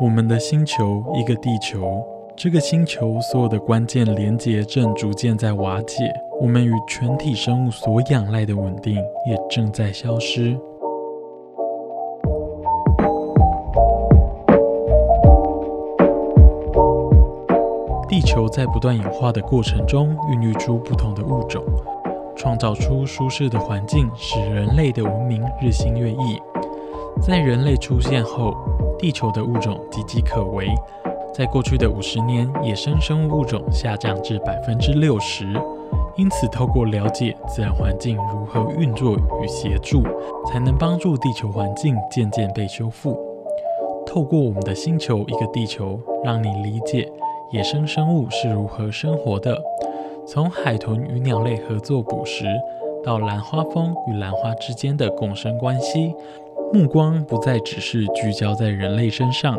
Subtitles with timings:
[0.00, 2.02] 我们的星球，一个地球。
[2.36, 6.04] 这个星球所有的关键连接正逐渐在瓦解，
[6.40, 8.94] 我们与全体生物所仰赖的稳定
[9.26, 10.58] 也正在消失。
[18.08, 21.62] 地球在不断演化的过程中，孕育出不同的物种，
[22.36, 26.40] 创造出舒适的环境，使人类的文明日新月异。
[27.20, 28.54] 在人类出现后，
[28.98, 30.68] 地球的物种岌岌可危。
[31.32, 35.46] 在过去的五十年，野生生物物种下降至百分之六十。
[36.16, 40.02] 因此，透过了解自然环境如何运作与协助，
[40.46, 43.18] 才能帮助地球环境渐渐被修复。
[44.06, 47.10] 透过我们的星球一个地球，让你理解
[47.50, 49.62] 野生生物是如何生活的。
[50.28, 52.46] 从海豚与鸟类合作捕食，
[53.04, 56.12] 到兰花蜂与兰花之间的共生关系，
[56.72, 59.56] 目光不再只是聚焦在人类身上。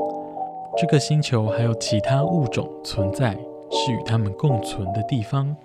[0.77, 3.31] 这个星球还有其他物种存在，
[3.71, 5.55] 是与它们共存的地方。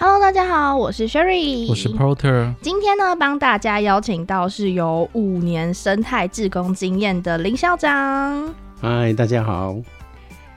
[0.00, 2.52] Hello，大家好，我是 Sherry，我是 Porter。
[2.60, 8.52] 今天呢，帮大家邀请到是有五年生态志工经验的林校长。
[8.80, 9.76] 嗨，大家好。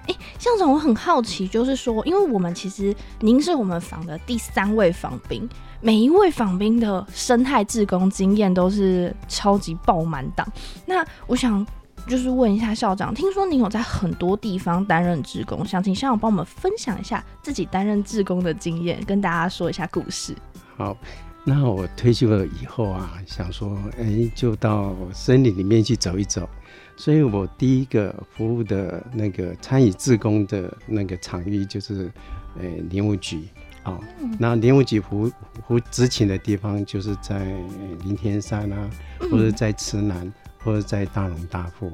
[0.09, 5.47] 哎，校长，我很好奇，就是说，因为我们其实您是我们访的第三位访宾。
[5.81, 10.45] 每一位访宾的生态志工经验都是超级爆满档。
[10.85, 11.65] 那我想
[12.07, 20.35] 就是问一下校长，听说您有在很多地方担任志工，想请校长帮我们分享一下自己担任志工的经验，跟大家说一下故事。
[20.75, 20.97] 好，
[21.45, 26.49] 那我退休了以后啊，想说，哎，就到森林里面去走一走。
[26.99, 32.11] 所以我第一个服务的那个参与自工的那个场域就是，
[32.59, 33.47] 呃，林务局。
[33.83, 33.97] 啊，
[34.37, 35.31] 那林务局服
[35.65, 37.55] 服执勤的地方就是在
[38.03, 38.89] 林天山啊，
[39.31, 40.29] 或者在池南，
[40.61, 41.89] 或者在大龙大富。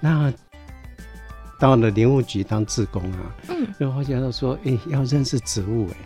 [0.00, 0.32] 那
[1.60, 5.96] 到了林务局当志工啊，嗯，然后发现到说，哎，要认识植物，哎，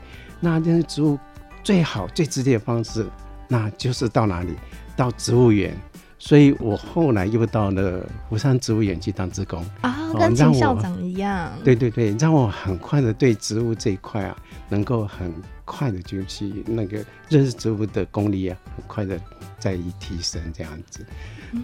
[0.40, 1.16] 那认识植物
[1.62, 3.06] 最好最直接的方式，
[3.46, 4.56] 那就是到哪里？
[4.96, 5.80] 到植物园。
[6.22, 11.50] 所以我后来又到了湖山植物园去当志工啊，跟秦校长一样。
[11.64, 14.36] 对对对，让我很快的对植物这一块啊，
[14.68, 15.32] 能够很
[15.64, 19.18] 快的就去那个认识植物的功力啊，很快的
[19.58, 21.04] 再一提升这样子。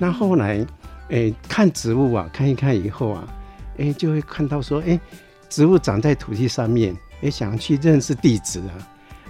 [0.00, 0.67] 那后来，
[1.09, 3.28] 诶，看植物啊，看一看以后啊，
[3.77, 4.99] 诶，就会看到说，诶，
[5.50, 8.75] 植物长在土地上面，也，想去认识地质啊。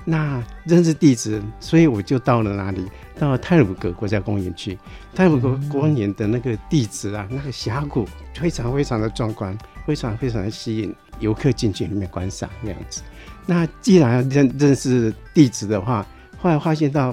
[0.08, 2.86] 那认识地址，所以我就到了哪里？
[3.18, 4.78] 到了泰鲁格国家公园去。
[5.12, 13.02] 泰鲁格公园的那个地质啊，那个峡谷非常非常的壮观，非常非常的吸引游客进去里面观赏那样子。
[13.46, 16.06] 那既然认认识地质的话，
[16.38, 17.12] 后来发现到，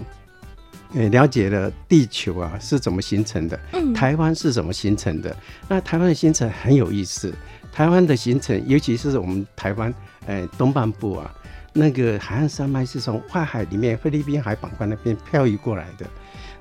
[0.94, 3.60] 呃，了解了地球啊是怎么形成的，
[3.96, 5.36] 台湾是怎么形成的。
[5.68, 7.34] 那台湾的形成很有意思，
[7.72, 9.92] 台湾的形成，尤其是我们台湾，
[10.28, 11.34] 呃，东半部啊。
[11.74, 16.06] 那个海岸山脉是从外海里面菲律宾海板块那边漂移过来的，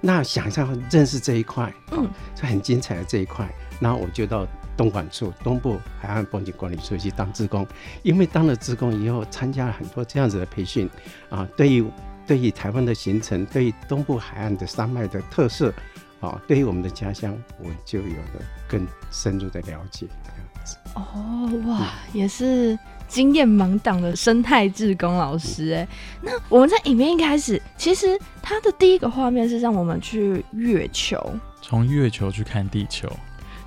[0.01, 3.47] 那想象认识这一块，嗯，是很精彩的这一块。
[3.79, 4.47] 然后我就到
[4.77, 7.67] 东莞处东部海岸风景管理处去当职工，
[8.03, 10.89] 因为当了职工以后，参加了很多这样子的培训，
[11.29, 11.85] 啊，对于
[12.27, 15.75] 对于台湾的形成，对于东部海岸的山脉的特色，
[16.21, 20.07] 啊，对于我们的家乡，我就有了更深入的了解。
[20.23, 22.79] 这样子哦，哇，也是。
[23.13, 25.87] 经验满档的生态志工老师，哎，
[26.23, 31.23] 那我们在影片一开始，其实他的第一个画面是让我们去月球，
[31.61, 33.07] 从月球去看地球。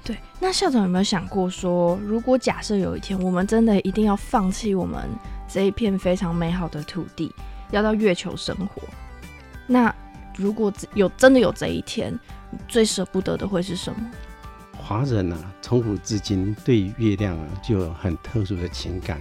[0.03, 5.07] 对，那校长有没有想过说，如果假设有一天我们真的一定要放弃我们
[5.47, 7.31] 这一片非常美好的土地，
[7.69, 8.81] 要到月球生活，
[9.67, 9.93] 那
[10.35, 12.11] 如果有真的有这一天，
[12.67, 13.99] 最舍不得的会是什么？
[14.87, 19.19] 华人啊，从古至今对月亮啊就有很特殊的情感。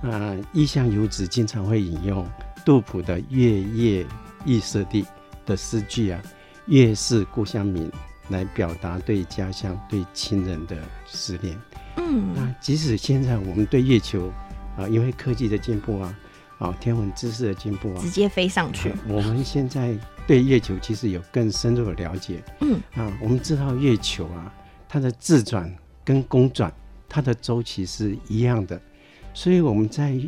[0.00, 2.26] 啊，异乡游子经常会引用
[2.64, 4.06] 杜甫的《月夜
[4.46, 5.02] 忆舍地》
[5.44, 6.18] 的诗句啊
[6.64, 7.92] ：“月是故乡明，
[8.30, 10.74] 来表达对家乡、对亲人的
[11.06, 11.54] 思念。
[11.98, 14.32] 嗯那即使现在我们对月球
[14.78, 16.18] 啊，因为科技的进步啊，
[16.58, 19.94] 啊，天文知识的进步啊直，接飞上去，我们现在
[20.26, 22.42] 对月球其实有更深入的了解。
[22.62, 24.52] 嗯啊，我们知道月球啊，
[24.92, 25.74] 它的自转
[26.04, 26.70] 跟公转，
[27.08, 28.78] 它的周期是一样的，
[29.32, 30.20] 所以我们在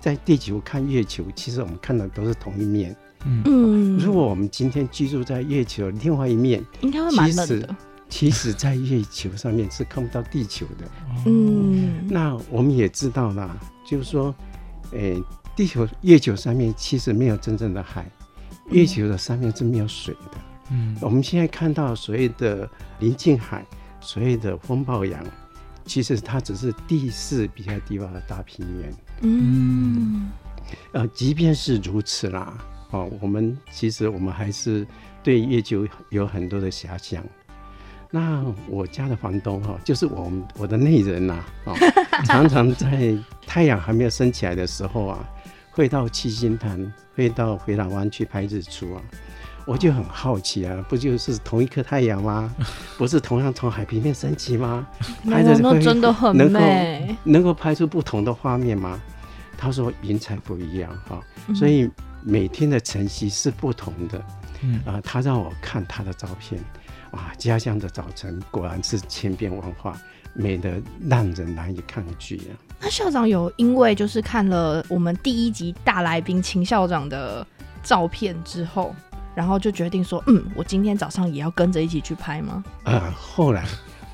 [0.00, 2.96] 在地球看月球，其实我们看的都是同一面。
[3.26, 3.42] 嗯。
[3.44, 7.76] 嗯，如果我们今天居住在月球另外一面，应该会蛮冷其实的，
[8.08, 10.90] 其实在月球上面是看不到地球的。
[11.26, 12.08] 嗯。
[12.08, 13.54] 那我们也知道啦，
[13.86, 14.34] 就是说，
[14.92, 15.22] 诶、
[15.54, 18.10] 地球月球上面其实没有真正的海，
[18.70, 20.38] 月球的上面是没有水的。
[20.70, 20.96] 嗯。
[21.02, 22.66] 我们现在看到所谓的
[23.00, 23.62] 临近海，
[24.00, 25.24] 所谓的风暴洋，
[25.84, 28.92] 其实它只是地势比较低洼的大平原。
[29.22, 30.30] 嗯
[30.92, 32.56] 呃，即便是如此啦，
[32.90, 34.86] 哦，我们其实我们还是
[35.22, 37.24] 对月球有很多的遐想。
[38.10, 41.76] 那我家的房东哈、就是我们我的内人呐、哦，
[42.24, 43.16] 常常在
[43.46, 45.28] 太阳还没有升起来的时候啊，
[45.70, 49.02] 会到七星潭，会到回廊湾去拍日出啊。
[49.66, 52.52] 我就很好奇啊，不就是同一颗太阳吗？
[52.98, 54.86] 不是同样从海平面升起吗？
[55.30, 59.00] 拍着哦那会真的很能够美，能够拍出不同的画面吗？
[59.56, 61.90] 他说云彩不一样哈、嗯所以
[62.22, 64.22] 每天的晨曦是不同的。
[64.62, 66.62] 嗯啊、他让我看他的照片，
[67.12, 69.98] 哇，家乡的早晨果然是千变万化，
[70.34, 72.52] 美得让人难以抗拒啊。
[72.78, 77.46] 那校长有因为就是看了我们第一集大来宾秦校长的
[77.82, 78.94] 照片之后，
[79.34, 82.62] 然后就决定说，嗯，我今天早上也要跟着一起去拍吗？
[82.84, 83.64] 啊，后来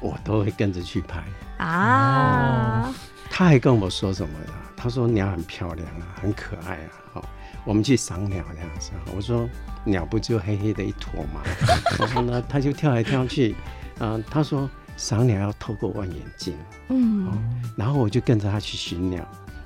[0.00, 1.22] 我都会跟着去拍。
[1.58, 2.92] 啊，
[3.30, 4.52] 他还跟我说什么呀？
[4.76, 7.24] 他说鸟很漂亮啊，很可爱啊，好、
[7.64, 9.00] 我们去赏鸟这样子啊。
[9.16, 9.48] 我说
[9.84, 11.40] 鸟不就黑黑的一坨吗？
[11.98, 13.54] 然后呢，他就跳来跳去，
[13.98, 16.54] 啊、他说赏鸟要透过望远镜，
[16.88, 17.26] 嗯
[17.74, 19.22] 然后我就跟着他去寻鸟，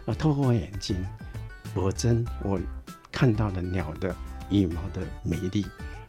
[0.07, 0.97] 啊，透过望远镜，
[1.75, 2.59] 果真我
[3.11, 4.15] 看到了鸟的
[4.51, 5.65] 羽毛的美丽，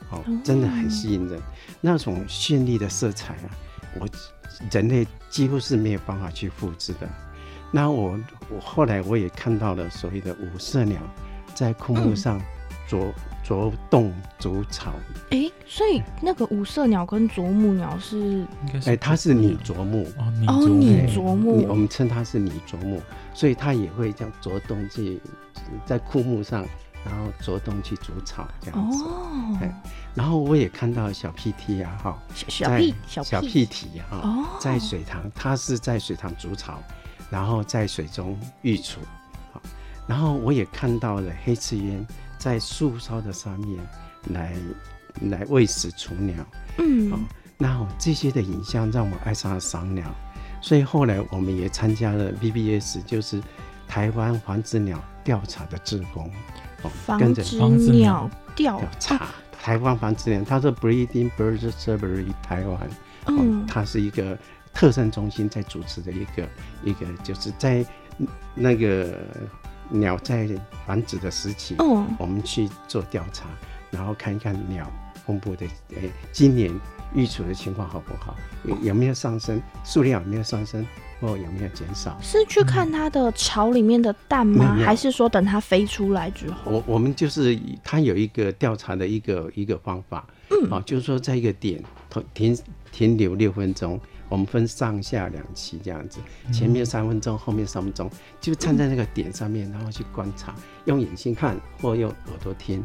[0.09, 1.39] 哦，真的很吸引人。
[1.79, 3.49] 那种绚丽的色彩啊，
[3.99, 4.07] 我
[4.71, 7.09] 人类几乎是没有办法去复制的。
[7.71, 10.99] 那我我后来我也看到了所谓的五色鸟
[11.53, 12.41] 在枯木上
[12.87, 14.91] 啄啄动筑巢，
[15.29, 20.05] 哎、所以那个五色鸟跟啄木鸟是应该是哎，它是拟啄木。
[20.17, 23.01] 哦，拟哎啄你我，们称它是拟啄木，
[23.33, 25.21] 所以它也会这样啄动去
[25.85, 26.65] 在枯木上，
[27.05, 29.03] 然后着动去筑巢这样子。
[29.03, 29.81] 哦，哎
[30.13, 36.79] 然后我也看到小屁蹄啊，哈，小屁小小屁屁蹄哈、哦在水塘，它是在水塘筑巢，
[37.29, 38.99] 然后在水中育雏。
[39.53, 39.61] 好，
[40.07, 42.05] 然后我也看到了黑翅鸢
[42.37, 43.79] 在树梢的上面
[44.33, 44.53] 来
[45.29, 46.45] 来喂食雏鸟。
[46.77, 47.19] 嗯哦
[47.57, 50.03] 那这些的影像让我爱上了赏鸟，
[50.63, 53.39] 所以后来我们也参加了 BBS，就是
[53.87, 56.27] 台湾繁殖鸟调查的志工，
[56.83, 59.27] 哦，防跟着止防止鸟掉调查
[59.61, 62.79] 台湾繁殖鸟，它是 Breeding Birds Surgery 台湾，
[63.25, 64.37] 哦嗯，它是一个
[64.73, 66.47] 特生中心在主持的一个
[66.83, 67.85] 一个，就是在
[68.55, 69.17] 那个
[69.89, 70.47] 鸟在
[70.85, 73.45] 繁殖的时期，嗯我们去做调查，
[73.91, 74.91] 然后看一看鸟
[75.25, 76.71] 公布的，诶，今年
[77.13, 80.85] 育雏的情况好不好，有有没有上升，数量有没有上升，
[81.19, 82.17] 或有没有减少。
[82.21, 84.77] 是去看它的巢里面的蛋吗？
[84.83, 86.71] 还是说等它飞出来之后？
[86.71, 92.57] 我我们就是它有一个调查的一个一个方法，嗯，啊，就是说在一个点停停
[92.91, 93.99] 停留六分钟，
[94.31, 96.19] 我们分上下两期这样子，
[96.53, 98.09] 前面三分钟，后面三分钟，
[98.39, 102.81] 就站在那个点上面，然后去观察，用眼睛看或用耳朵听，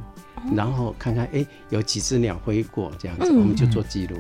[0.55, 3.39] 然后看看哎、诶有几只鸟飞过这样子，嗯。
[3.39, 4.19] 我们就做记录，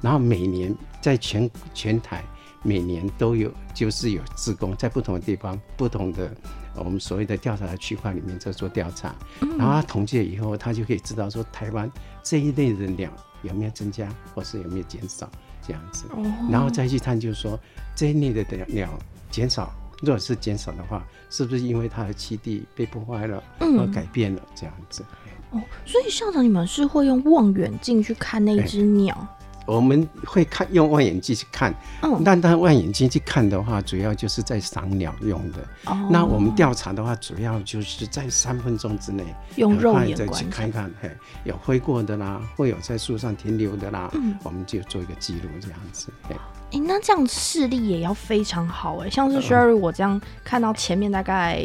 [0.00, 2.24] 然后每年在全全台。
[2.64, 6.32] 每年都有，就是有志工在不同的地方、不同的
[6.76, 9.12] 呃我们所谓的调查的区块里面在做调查，
[9.58, 11.90] 然后他统计了以后，他就可以知道说台湾
[12.22, 13.10] 这一类的鸟
[13.42, 15.28] 有没有增加，或是有没有减少
[15.66, 17.58] 这样子，哦然后再去探究说
[17.94, 18.88] 这一类的鸟
[19.30, 25.04] 减少，如果是减少的话，是不是因为它的栖地被破坏了嗯而改变了这样子？
[25.50, 29.26] 哦，所以校长，你们是会用望远镜去看那只鸟？
[29.66, 35.58] 我们会看用望远镜去看，嗯，但但望远镜去看的话，主要就是在赏鸟用的。
[35.86, 39.24] 哦那我们调查的话，主要就是在三分钟之内，
[39.56, 41.10] 用肉眼再去看看，嘿，
[41.44, 46.08] 有飞过的啦，会有在树上停留的啦，嗯我们就做一个记录这样子。
[46.28, 46.34] 嘿
[46.72, 51.62] 哎、那这样视力也要非常好哎，像是嗯 Sherry 我这样看到前面大概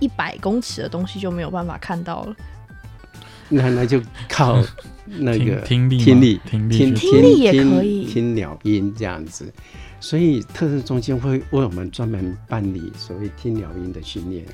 [0.00, 2.36] 一百公尺的东西就没有办法看到了。
[3.54, 4.62] 那那就靠
[5.06, 8.04] 那个 听听力听力听力听力也可以。
[8.04, 9.52] 听鸟音这样子。
[10.00, 10.42] 所以。
[10.54, 14.44] 特色中心会为我们专门办理所谓听鸟音的训练。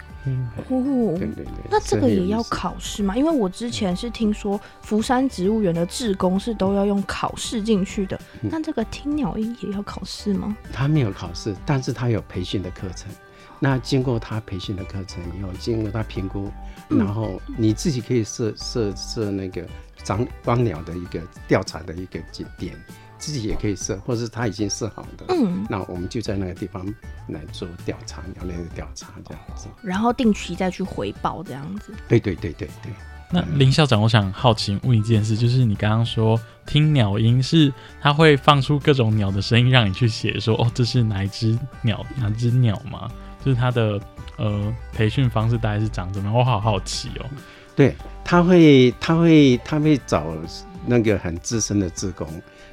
[0.69, 3.17] 哦对对对，那这个也要考试吗？
[3.17, 10.57] 因为我之前是听说福山植物园的志工是都要用考试进去的，嗯那这个听鸟音也要考试吗？
[10.73, 13.11] 他没有考试，但是他有培训的课程。
[13.59, 15.43] 那经过他培训的课程以。
[15.43, 19.65] 后，经过他评估，嗯然后你自己可以设设设那个
[20.03, 22.75] 长光鸟的一个调查的一个景点，
[23.17, 25.27] 自己也可以设，或者是他已经设好的。
[25.29, 26.85] 嗯，那我们就在那个地方
[27.29, 29.69] 来做调查，鸟类的调查这样子。
[29.83, 31.93] 然后定期再去回报这样子。
[32.09, 32.93] 对对对对对。
[33.33, 43.09] 那林校长，我想好奇问一件事，就是你刚刚说听鸟音是它会放出各种鸟的声音，让你去写说哦这是哪一只鸟哪只鸟吗？
[43.45, 44.01] 就是他的
[44.37, 46.39] 呃培训方式大概是长怎么样？
[46.39, 47.27] 我好好奇哦。
[47.75, 47.95] 对，
[48.25, 50.27] 他会，他会，他会找
[50.87, 52.29] 那个很资深的志工，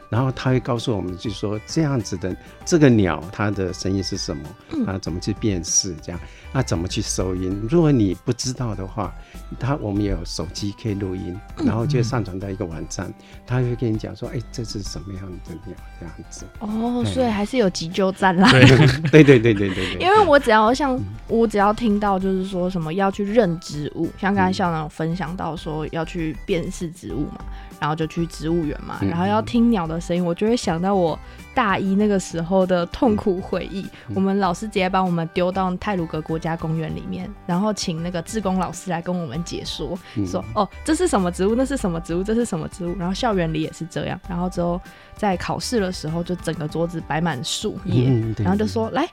[0.10, 2.36] 然后他会告诉我们，就说这样子的
[2.66, 4.44] 这个鸟，它的声音是什么，
[4.86, 6.20] 啊，怎么去辨识，这样，
[6.54, 7.68] 那怎么去收音？
[7.70, 9.14] 如果你不知道的话，
[9.60, 13.14] 他我们有手机可以录音，然后就上传到一个网站，
[13.46, 16.46] 他会跟你讲说，哎，这是什么样的鸟，这样子。
[16.60, 18.50] 哦，所以还是有急救站啦。
[18.52, 18.66] 对，
[19.12, 19.98] 对对对对对对。
[20.00, 20.98] 因为我只要像
[21.28, 27.44] 我只要听到就是说什么要去认植物，像刚才校长有分享到说要去辨识植物嘛，
[27.79, 31.17] 然后就去植物园嘛，嗯然后要听鸟的声音，我就会想到我
[31.53, 33.86] 大一那个时候的痛苦回忆。
[34.13, 42.96] 我们老师直接把我们丢到泰鲁格国家公园里面，然后请那个志工老师来跟我们解说，嗯说哦这是什么植物，那是什么植物，这是什么植物。
[42.98, 44.79] 然后校园里也是这样，然后之后
[45.15, 49.07] 在考试的时候，就整个桌子摆满树叶，嗯然后就说来。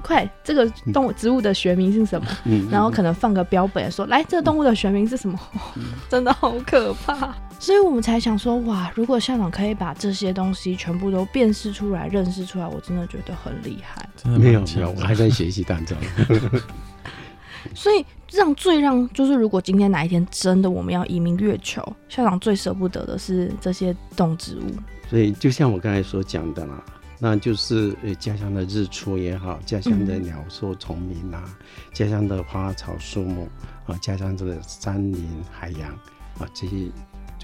[0.00, 2.28] 快，这个动物植物的学名是什么？
[2.44, 5.36] 嗯然后可能放个标本，说来，这个动物的学名是什么？
[6.08, 7.34] 真的好可怕。
[7.58, 14.08] 所以我们才想说，哇，如果校长可以把这些东西全部都辨识出来、认识出来，我真的觉得很厉害。
[14.16, 15.96] 真的没有没有，我还在学习当中。
[17.74, 24.70] 所以让最让就是，如果今天哪一天真的我们要移民月球，校长最舍不得的是这些动植物。
[25.10, 26.82] 所以就像我刚才所讲的啦，
[27.18, 31.44] 那就是呃家乡的日出也好，家乡的鸟兽虫鸣啊，
[31.92, 33.48] 家乡的花草树木
[33.86, 35.90] 啊，家乡这个山林海洋
[36.38, 36.86] 啊，这些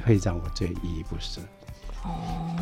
[0.02, 1.40] 会让我最依依不舍。
[2.02, 2.54] 哦，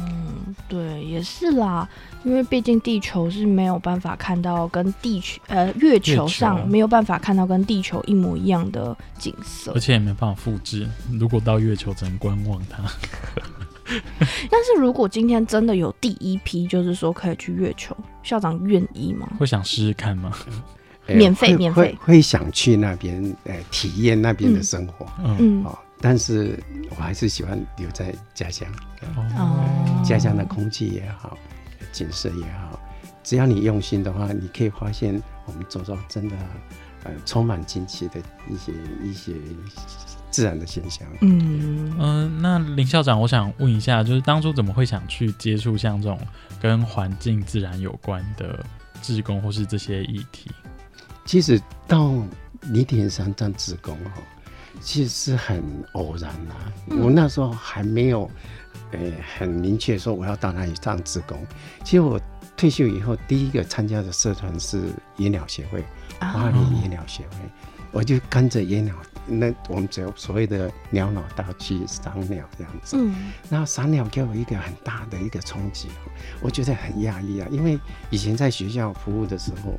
[0.69, 1.89] 对，也是啦，
[2.25, 9.81] 因为毕竟地球是没有办法看到跟地球呃月球上没有办法看到跟地球一模一样的景色而。
[9.81, 10.89] 且也没办法复制。
[11.19, 12.85] 如果到月球，只能观望它。
[14.49, 19.29] 但是如果今天真的有第一批，就是说可以去月球，校长愿意吗？
[19.41, 20.33] 会想试试看吗？
[21.09, 26.59] 呃免费免费会会想去那边呃体验那边的生活嗯，嗯，哦，但是
[26.91, 28.69] 我还是喜欢留在家乡。
[29.17, 29.65] 哦
[30.05, 31.39] 家乡的空气也好，
[31.93, 32.79] 景色也好，
[33.23, 36.37] 只要你用心的话，你可以发现我们周遭真的
[37.05, 39.33] 呃充满惊奇的一些一些
[40.31, 41.07] 自然的现象。
[41.21, 46.19] 嗯，嗯、那林校长，我想问一下，就是当初怎么会想去接触像这种
[46.61, 48.65] 跟环境自然有关的
[49.01, 50.51] 志工或是这些议题？
[51.25, 52.13] 其实到
[52.63, 54.23] 泥田山当志工哦，
[54.81, 55.62] 其实是很
[55.93, 56.57] 偶然啦、
[56.88, 58.31] 嗯我那时候还没有
[58.93, 58.99] 呃
[59.37, 61.45] 很明确说我要到哪里当职工。
[61.85, 62.21] 其实我
[62.57, 65.85] 退休以后第一个参加的社团是野鸟协会。
[66.21, 67.37] 花啊，莲野鸟协会，
[67.91, 68.95] 我就跟着野鸟，
[69.26, 72.97] 那我们只有所谓的鸟老大去赏鸟这样子。
[72.97, 75.88] 嗯然后赏鸟给我一个很大的一个冲击，
[76.41, 77.76] 我觉得很压抑啊，因为
[78.09, 79.76] 以前在学校服务的时候，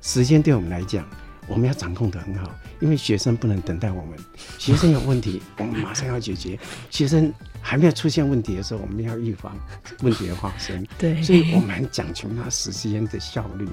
[0.00, 1.06] 时间对我们来讲，
[1.46, 4.18] 我们要掌控得很好，因为学生不能等待我们，
[4.58, 6.58] 学生有问题， 我们马上要解决，
[6.90, 9.56] 学生还没有出现问题的时候，我们要预防
[10.02, 10.86] 问题的发生。
[10.98, 13.68] 对，所以我们很讲求那时间的效率。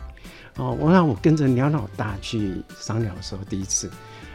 [0.57, 3.89] 哦，我让我跟着鸟老大去赏鸟的时候，第一次，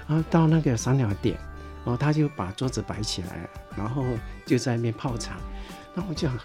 [0.09, 1.37] 然后到那个赏鸟点，
[1.85, 4.03] 然后他就把桌子摆起来，然后
[4.47, 5.37] 就在那边泡茶，
[5.95, 6.39] 那我就很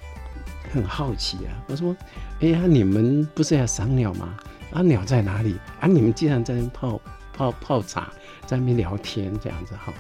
[0.74, 1.96] 很好奇啊，我说，
[2.42, 4.36] 哎呀，你们不是要赏鸟吗？
[4.74, 5.60] 啊，鸟在哪里？
[5.80, 7.00] 啊，你们竟然在那泡
[7.34, 8.12] 泡泡茶，
[8.46, 9.94] 在那边聊天这样子哈。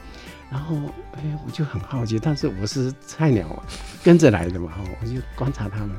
[0.50, 0.76] 然后，
[1.14, 3.64] 哎，我就很好奇，但是我是菜鸟嘛，
[4.04, 5.92] 跟着来的嘛，哈，我就观察他们。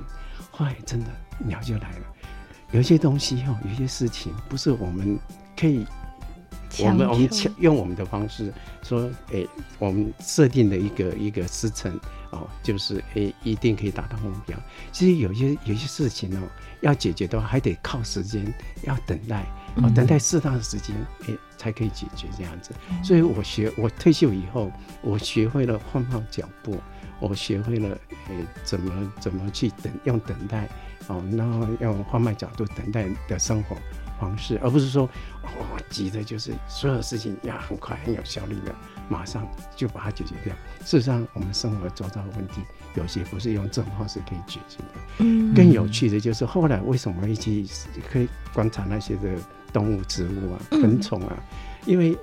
[0.50, 1.06] 后来真的
[1.38, 2.06] 鸟就来了，
[2.72, 5.18] 有些东西哦，有些事情不是我们
[5.56, 5.86] 可以，
[6.80, 8.52] 我们我们用我们的方式
[8.82, 9.46] 说，哎，
[9.78, 11.98] 我们设定的一个一个时辰，
[12.32, 14.58] 哦，就是诶一定可以达到目标。
[14.90, 16.48] 其实有些有些事情哦，
[16.80, 19.46] 要解决的话还得靠时间，要等待，
[19.76, 20.94] 哦，等待适当的时间，
[21.26, 22.72] 诶才可以解决这样子。
[23.04, 24.70] 所以我学我退休以后，
[25.02, 26.80] 我学会了放慢脚步，
[27.20, 27.90] 我学会了
[28.28, 30.68] 诶怎么怎么去等用等待
[31.08, 33.76] 哦，然后用放慢角度等待的生活。
[34.20, 35.02] 方式，而不是说
[35.42, 35.48] 哦
[35.90, 38.72] 急的，就是所有事情要很快、很有效率的，
[39.08, 40.54] 马上就把它解决掉。
[40.84, 42.60] 事实上，我们生活周遭的问题，
[42.94, 45.00] 有些不是用这种方式可以解决的。
[45.18, 47.66] 嗯，更有趣的就是后来为什么会去
[48.10, 49.36] 可以观察那些的
[49.72, 51.42] 动物、植物啊、昆虫啊？
[51.86, 52.16] 因为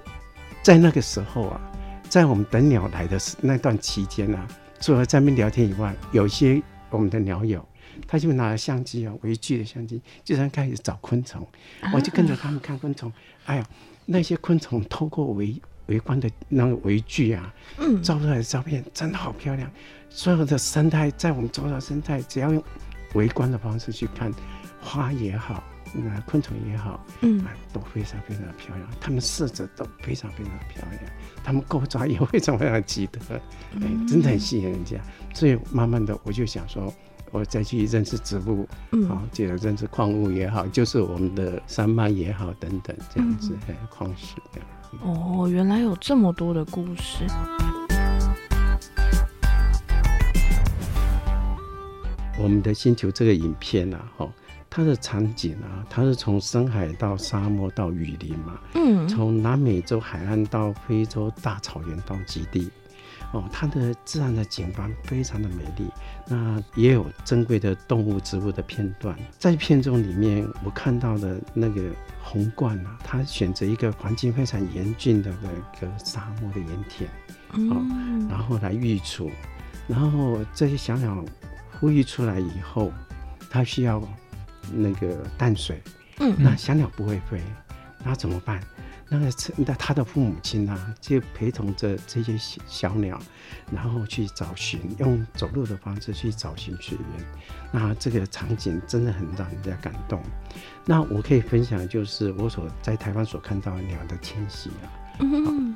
[0.64, 1.62] 在那个时候啊，
[2.10, 4.48] 在我们等鸟来的那段期间啊，
[4.80, 7.66] 除了在那边聊天以外，有些我们的鸟友。
[8.08, 11.46] 他就拿了相机啊，微距的相机，就在开始找昆虫。
[11.94, 13.12] 我就跟着他们看昆虫。
[13.44, 13.68] 哎呀，
[14.06, 15.54] 那些昆虫透过微
[15.90, 19.70] 微观的那个围距啊，嗯，照出来的照片真的好漂亮。
[20.10, 22.64] 所有的生态，在我们周遭生态，只要用
[23.16, 24.32] 围观的方式去看，
[24.82, 27.44] 花也好，那昆虫也好，嗯，
[27.74, 28.88] 都非常非常的漂亮。
[29.02, 31.04] 它们色泽都非常非常的漂亮，
[31.44, 33.20] 它们构造也非常非常奇特，
[33.76, 34.98] 哎，真的很吸引人家。
[35.34, 36.94] 所以慢慢的，我就想说。
[37.32, 38.68] 我再去认识植物，
[39.08, 44.68] 好，接着认识矿物也好，就是我们的山脉也好，等等这样子，哎，矿石这样。
[45.02, 47.26] 哦，原来有这么多的故事。
[52.42, 54.28] 我们的星球这个影片啊，哈，
[54.70, 62.72] 它的场景啊，它是从深海到沙漠到雨林嘛，嗯，从南美洲海岸到非洲大草原到极地。
[63.32, 65.88] 哦，它的自然的景观非常的美丽，
[66.28, 69.16] 那也有珍贵的动物、植物的片段。
[69.38, 71.92] 在片中里面，我看到的那个
[72.24, 77.10] 红冠啊，它选择一个环境非常严峻的那个沙漠的盐田，
[77.52, 79.30] 哦，然后来育雏，
[79.88, 81.24] 然后这些小鸟
[81.80, 82.92] 孵育出来以后，
[83.50, 84.02] 它需要
[84.74, 85.80] 那个淡水，
[86.18, 87.40] 嗯，那小鸟不会飞，
[88.04, 88.60] 那怎么办？
[89.10, 92.38] 那个，那他的父母亲呢，就陪同着这些
[92.68, 93.20] 小鸟，
[93.72, 97.26] 然后去找寻，用走路的方式去找寻水源。
[97.72, 100.22] 那这个场景真的很让人家感动。
[100.86, 104.86] 那我可以分享，就是我所在台湾所看到鸟的迁徙啊。
[105.22, 105.76] 嗯。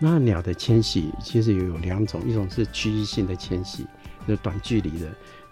[0.00, 3.84] 那鸟的迁徙其实也有两种，一种是区域性的迁徙，
[4.26, 5.08] 就是短距离的。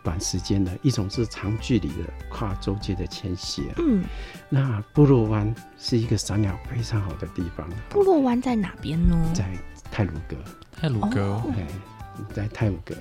[0.06, 3.64] 短时间的一种是长距离的跨洲界的迁徙。
[3.78, 4.04] 嗯，
[4.48, 7.68] 那部落湾是一个赏鸟非常好的地方。
[7.88, 9.16] 部落湾在哪边呢？
[9.34, 9.44] 在
[9.90, 10.36] 泰鲁格。
[10.70, 11.66] 泰鲁格，哎，
[12.32, 12.94] 在泰鲁阁，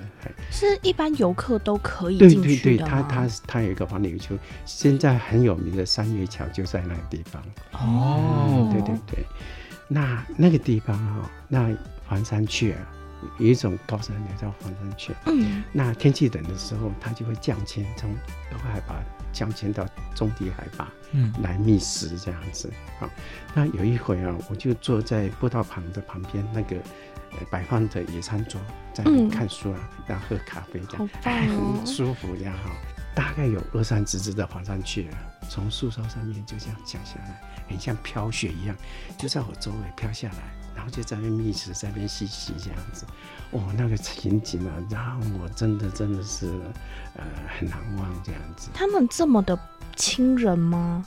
[0.50, 7.40] 是一般游客都可以进去的它它它有一个黄泥丘，现在很有名的三月桥就在那个地方。
[7.70, 9.24] 哦，对对对，
[9.86, 11.72] 那那个地方哈，那
[12.04, 12.76] 黄山雀。
[13.38, 18.12] 有一种高山鸟叫黄山雀，嗯，那天气冷的时候，它就会降迁，从
[18.50, 18.96] 高海拔
[19.32, 22.72] 降迁到中低海拔，嗯，来觅食这样子。
[22.98, 23.08] 好，
[23.54, 26.76] 那有一回啊，我就坐在步道旁的旁边那个
[27.50, 28.60] 摆放的野餐桌，
[28.94, 32.70] 在看书啊，然后喝咖啡这样，很 舒服这样哈。
[33.14, 35.16] 大概有二三十只的黄山雀啊，
[35.48, 38.76] 从树梢上面就这样降下来，很像飘雪一样，
[39.16, 40.55] 就在我周围飘下来。
[40.90, 43.04] 就在那边觅食，在那边嬉戏这样子，
[43.50, 46.48] 哦，那个情景啊，让我真的真的是
[47.14, 47.24] 呃
[47.58, 48.70] 很难忘这样子。
[48.74, 49.58] 他们这么的
[49.96, 51.04] 亲人吗？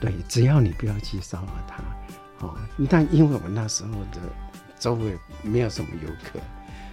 [0.00, 2.54] 对，只要你不要去骚扰他，哦，
[2.88, 4.20] 但因为我们那时候的
[4.78, 6.38] 周围没有什么游客，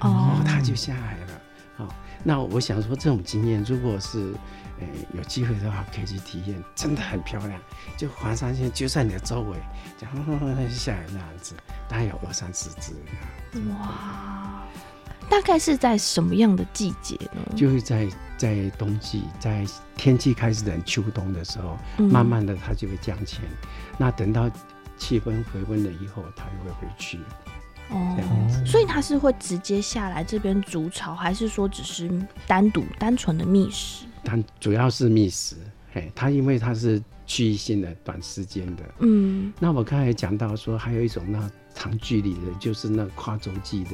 [0.07, 1.41] 哦，他就下来了，
[1.77, 1.87] 哦，
[2.23, 4.33] 那我想说这种经验，如果是。
[5.13, 7.59] 有机会的话可以去体验，真的很漂亮。
[7.97, 9.57] 就黄山线就在你的周围，
[9.97, 11.55] 这样下来那样子，
[11.87, 12.93] 大概有二三十只。
[13.69, 14.63] 哇！
[15.29, 17.41] 大概是在什么样的季节呢？
[17.55, 19.65] 就是在在冬季，在
[19.95, 23.39] 天气开始冷秋冬的时候，慢慢的它就会降迁。
[23.97, 24.51] 那等到
[24.97, 27.19] 气温回温了以后，它又会回去。
[27.89, 32.11] 哦，所以它是会直接下来这边筑巢，还是说只是
[32.45, 34.05] 单独单纯的觅食？
[34.23, 35.55] 它主要是觅食，
[35.91, 38.83] 嘿，它因为它是区域性的、短时间的。
[38.99, 43.91] 嗯，那我刚才讲到说，还有一种那长距离的，就是那跨洲际的。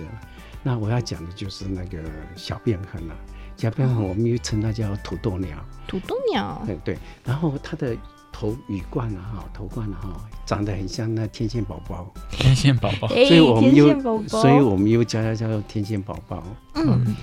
[0.62, 1.98] 那我要讲的就是那个
[2.36, 3.16] 小便痕了。
[3.56, 5.58] 小便痕我们又称它叫土豆鸟。
[5.88, 6.62] 土豆鸟。
[6.66, 7.96] 对对，然后它的
[8.32, 12.14] 头羽冠啊，哈，头冠啊，哈，长得很像那天线宝宝。
[12.32, 13.08] 天线宝宝。
[13.08, 16.44] 所以我们又，所以我们又叫它叫做天线宝宝。
[16.76, 17.16] 嗯。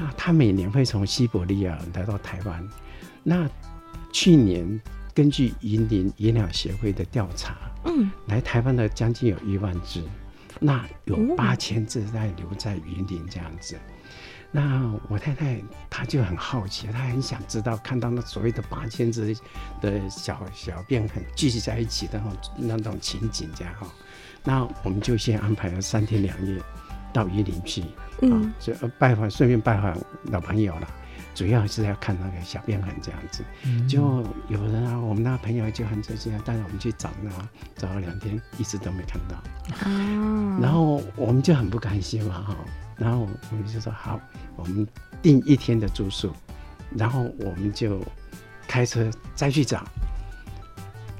[0.00, 2.68] 那他每年会从西伯利亚来到台湾。
[3.24, 3.48] 那
[4.12, 4.80] 去年
[5.12, 10.02] 根据云林野鸟协会的调查，嗯，来台湾的将近有一万只，
[10.60, 13.76] 那有八千只在留在云林这样子。
[14.52, 19.36] 那我太太她就很好奇，她很想知道，看到那所谓的八千只
[19.80, 23.86] 的小小便很聚集在一起的那种那种情景，这样哈。
[24.44, 26.62] 那我们就先安排了三天两夜
[27.12, 27.84] 到榆林去，
[28.22, 30.88] 嗯，就拜访，顺便拜访老朋友了。
[31.34, 33.44] 主要是要看那个小便痕这样子。
[33.86, 37.30] 就有人啊，我们那个朋友就很着急啊，带着我们去找呢，
[37.76, 39.36] 找了两天，一直都没看到。
[39.76, 42.56] 啊，然后我们就很不甘心嘛，哈。
[42.96, 44.20] 然后我们就说好，
[44.56, 44.84] 我们
[45.22, 46.32] 订一天的住宿，
[46.96, 48.02] 然后我们就
[48.66, 49.86] 开车再去找，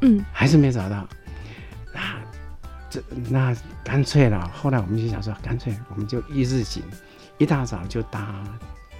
[0.00, 1.08] 嗯，还是没找到。
[2.88, 6.82] 那这那干脆了，后来我们就想说，干脆我们就一日行，
[7.38, 8.44] 一大早就搭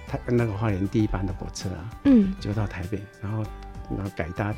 [0.07, 3.43] 台那个花莲第一班的火车啊，嗯，就到台北，然后
[3.95, 4.53] 然后改搭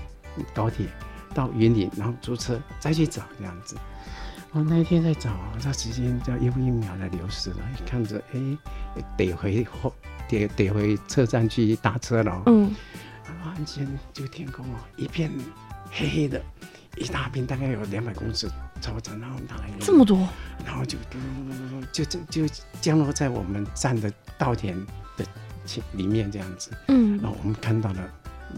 [0.54, 0.88] 高铁
[1.34, 3.76] 到云林，然后租车再去找这样子。
[4.52, 5.30] 我那一天在找，
[5.64, 7.58] 那时间就一分一秒的流失了。
[7.78, 8.58] 一看着，哎，
[9.16, 9.94] 得回后，
[10.28, 12.44] 得得回车站去搭车了。
[12.48, 12.76] 嗯，
[13.24, 15.32] 突然间，就天空哦，一片
[15.90, 16.42] 黑黑的，
[16.98, 18.50] 一大片，大概有两百公尺
[18.82, 20.28] 超长，然后大概这么多，
[20.66, 20.98] 然后就
[21.92, 24.76] 就就就降落在我们站的稻田
[25.16, 25.26] 的
[25.66, 26.72] 前里面这样子。
[26.88, 28.00] 嗯然后我们看到了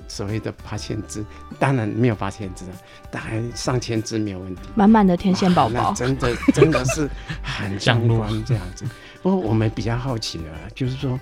[0.07, 1.23] 所谓的八千只，
[1.59, 2.65] 当然没有八千只，
[3.11, 4.61] 大概上千只没有问题。
[4.73, 7.07] 满满的天线宝宝，真的真的是
[7.43, 8.85] 很壮降落观这样子。
[9.21, 11.19] 不过我们比较好奇的，就是说，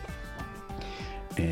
[1.36, 1.44] 呃，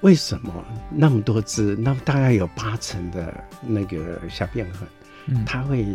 [0.00, 0.52] 为什么
[0.90, 4.88] 那么多只，那大概有八成的那个小便痕，
[5.28, 5.86] 嗯它会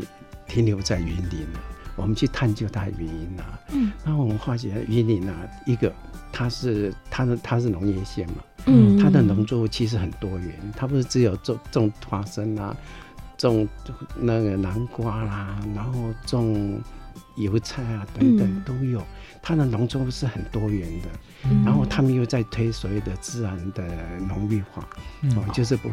[0.48, 1.60] 停留在云林了？
[1.96, 3.60] 我们去探究它的原因啊。
[3.72, 5.92] 嗯，那我们发觉云林啊，一个
[6.32, 8.36] 它是它的它是农业县嘛，
[8.68, 12.76] 嗯，它的农作物其实很多元，它不是只有种种花生啊、
[13.38, 13.68] 种
[14.16, 16.80] 那个南瓜啦，然后种
[17.36, 19.04] 油菜啊等等嗯都有。
[19.48, 21.08] 它的农作物是很多元的，
[21.46, 23.82] 嗯然后他们又在推所谓的自然的
[24.20, 24.86] 农业化，
[25.22, 25.90] 嗯哦，就是不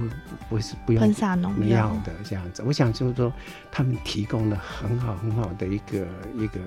[0.48, 2.64] 不是不用喷洒农农药药，的这样子。
[2.66, 3.32] 我想就是说，
[3.70, 6.04] 他们提供了很好很好的一个
[6.36, 6.58] 一个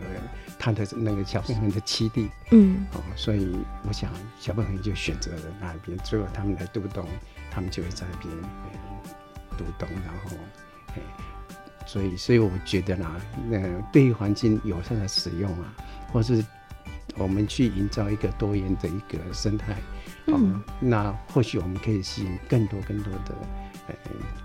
[0.57, 2.29] 他的那个小朋友的栖地。
[2.51, 3.53] 嗯哦，所以
[3.85, 7.05] 我想小朋友就选择了那边，最后他们来渡冬，
[7.51, 10.37] 他们就会在那边呃渡冬，然后，
[10.95, 11.01] 哎，
[11.85, 13.17] 所以所以我觉得啦，
[13.49, 13.59] 那
[13.91, 15.73] 对于环境友善的使用啊，
[16.13, 16.41] 或是
[17.17, 19.73] 我们去营造一个多元的一个生态，
[20.27, 23.35] 哦，嗯那或许我们可以吸引更多更多的
[23.87, 23.95] 呃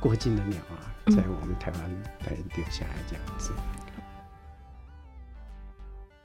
[0.01, 1.81] 过境的鸟啊，嗯在我们台湾
[2.27, 3.53] 来留下来这样子。